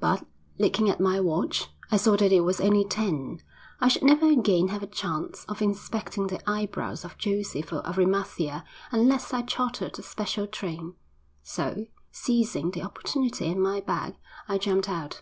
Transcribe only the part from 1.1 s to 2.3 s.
watch, I saw that